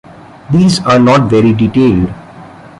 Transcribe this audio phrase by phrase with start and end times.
[0.51, 2.11] These are not very detailed.